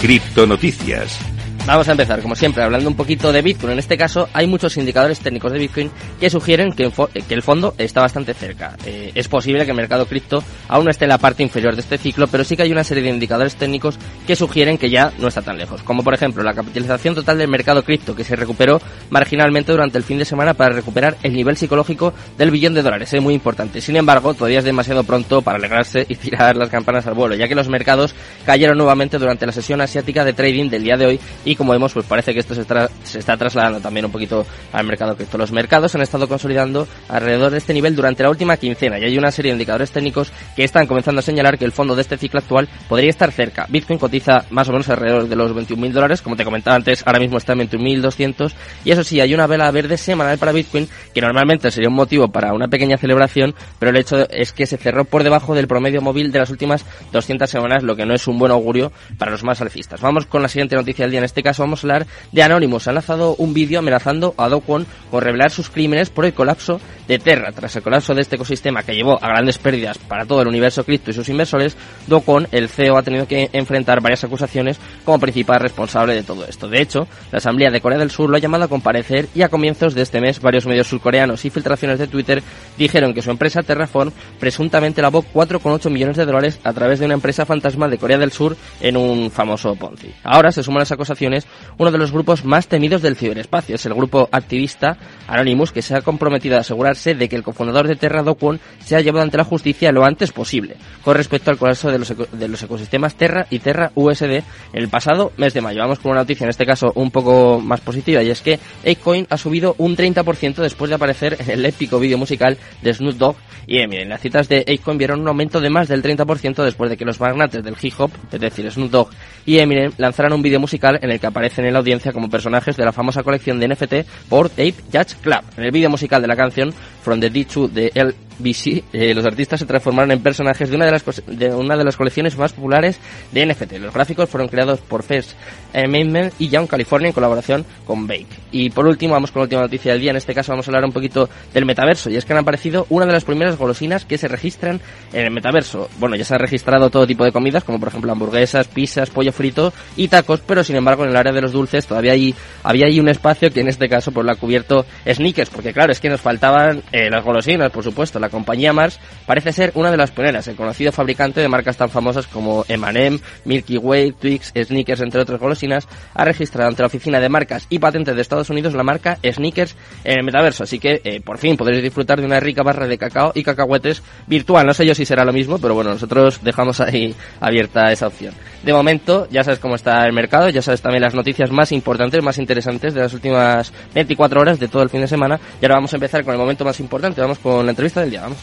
[0.00, 1.37] Criptonoticias.
[1.68, 3.74] Vamos a empezar, como siempre, hablando un poquito de Bitcoin.
[3.74, 6.84] En este caso, hay muchos indicadores técnicos de Bitcoin que sugieren que,
[7.28, 8.74] el fondo está bastante cerca.
[8.86, 11.82] Eh, es posible que el mercado cripto aún no esté en la parte inferior de
[11.82, 15.12] este ciclo, pero sí que hay una serie de indicadores técnicos que sugieren que ya
[15.18, 15.82] no está tan lejos.
[15.82, 18.80] Como por ejemplo, la capitalización total del mercado cripto, que se recuperó
[19.10, 23.12] marginalmente durante el fin de semana para recuperar el nivel psicológico del billón de dólares.
[23.12, 23.82] Es muy importante.
[23.82, 27.46] Sin embargo, todavía es demasiado pronto para alegrarse y tirar las campanas al vuelo, ya
[27.46, 28.14] que los mercados
[28.46, 31.92] cayeron nuevamente durante la sesión asiática de trading del día de hoy y como vemos,
[31.92, 32.64] pues parece que esto se,
[33.04, 35.36] se está trasladando también un poquito al mercado cripto.
[35.36, 39.18] Los mercados han estado consolidando alrededor de este nivel durante la última quincena y hay
[39.18, 42.16] una serie de indicadores técnicos que están comenzando a señalar que el fondo de este
[42.16, 43.66] ciclo actual podría estar cerca.
[43.68, 47.18] Bitcoin cotiza más o menos alrededor de los 21.000 dólares, como te comentaba antes, ahora
[47.18, 48.52] mismo está en 21.200
[48.84, 52.28] y eso sí, hay una vela verde semanal para Bitcoin que normalmente sería un motivo
[52.28, 56.00] para una pequeña celebración, pero el hecho es que se cerró por debajo del promedio
[56.00, 59.44] móvil de las últimas 200 semanas, lo que no es un buen augurio para los
[59.44, 60.00] más alcistas.
[60.00, 61.18] Vamos con la siguiente noticia del día.
[61.18, 62.88] En este caso vamos a de Anonymous.
[62.88, 66.80] Han lanzado un vídeo amenazando a Do Kwon con revelar sus crímenes por el colapso
[67.08, 67.50] de Terra.
[67.52, 70.84] Tras el colapso de este ecosistema que llevó a grandes pérdidas para todo el universo
[70.84, 71.76] cripto y sus inversores,
[72.06, 76.44] Do Kwon, el CEO, ha tenido que enfrentar varias acusaciones como principal responsable de todo
[76.46, 76.68] esto.
[76.68, 79.48] De hecho, la Asamblea de Corea del Sur lo ha llamado a comparecer y a
[79.48, 82.42] comienzos de este mes varios medios surcoreanos y filtraciones de Twitter
[82.76, 87.14] dijeron que su empresa Terraform presuntamente lavó 4,8 millones de dólares a través de una
[87.14, 90.12] empresa fantasma de Corea del Sur en un famoso Ponzi.
[90.22, 91.46] Ahora se suman las acusaciones
[91.78, 93.76] uno de los grupos más temidos del ciberespacio.
[93.76, 94.98] Es el grupo activista
[95.28, 98.58] Anonymous que se ha comprometido a asegurarse de que el cofundador de Terra, Do Kwon,
[98.84, 102.48] sea llevado ante la justicia lo antes posible, con respecto al colapso de los, de
[102.48, 105.80] los ecosistemas Terra y Terra USD el pasado mes de mayo.
[105.80, 109.26] Vamos con una noticia, en este caso un poco más positiva, y es que Apecoin
[109.30, 113.36] ha subido un 30% después de aparecer en el épico vídeo musical de Snoop Dogg
[113.66, 114.08] y Eminem.
[114.08, 117.20] Las citas de Apecoin vieron un aumento de más del 30% después de que los
[117.20, 119.10] magnates del hip hop, es decir, Snoop Dogg
[119.44, 122.76] y Eminem, lanzaran un vídeo musical en el que aparecen en la audiencia como personajes
[122.76, 125.40] de la famosa colección de NFT por Ape Judge Club.
[125.56, 129.24] En el vídeo musical de la canción From the D2 de El BC, eh, los
[129.24, 132.52] artistas se transformaron en personajes de una de, las de una de las colecciones más
[132.52, 132.98] populares
[133.32, 133.72] de NFT.
[133.78, 135.32] Los gráficos fueron creados por First
[135.74, 138.26] Amendment y Young California en colaboración con Bake.
[138.52, 140.10] Y por último, vamos con la última noticia del día.
[140.10, 142.10] En este caso vamos a hablar un poquito del metaverso.
[142.10, 144.80] Y es que han aparecido una de las primeras golosinas que se registran
[145.12, 145.88] en el metaverso.
[145.98, 149.32] Bueno, ya se han registrado todo tipo de comidas, como por ejemplo hamburguesas, pizzas, pollo
[149.32, 152.86] frito y tacos, pero sin embargo en el área de los dulces todavía hay, había
[152.86, 156.00] ahí un espacio que en este caso pues lo ha cubierto sneakers, porque claro, es
[156.00, 160.10] que nos faltaban eh, las golosinas, por supuesto, compañía Mars parece ser una de las
[160.10, 165.20] pioneras, el conocido fabricante de marcas tan famosas como M&M, Milky Way, Twix, Snickers, entre
[165.20, 168.82] otras golosinas, ha registrado ante la Oficina de Marcas y Patentes de Estados Unidos la
[168.82, 172.62] marca Snickers en el metaverso, así que eh, por fin podréis disfrutar de una rica
[172.62, 174.66] barra de cacao y cacahuetes virtual.
[174.66, 178.34] No sé yo si será lo mismo, pero bueno, nosotros dejamos ahí abierta esa opción.
[178.68, 182.22] De momento, ya sabes cómo está el mercado, ya sabes también las noticias más importantes,
[182.22, 185.40] más interesantes de las últimas 24 horas de todo el fin de semana.
[185.58, 188.10] Y ahora vamos a empezar con el momento más importante, vamos con la entrevista del
[188.10, 188.20] día.
[188.20, 188.40] Vamos.